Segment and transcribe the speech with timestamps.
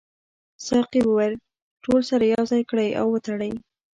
[0.67, 1.33] ساقي وویل
[1.83, 3.51] ټول سره یو ځای کړئ او وتړئ.